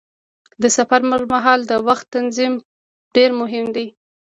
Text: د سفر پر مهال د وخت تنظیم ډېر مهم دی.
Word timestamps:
د 0.61 0.63
سفر 0.77 1.01
پر 1.11 1.21
مهال 1.33 1.59
د 1.71 1.73
وخت 1.87 2.05
تنظیم 2.15 2.53
ډېر 3.15 3.29
مهم 3.41 3.65
دی. 3.75 3.87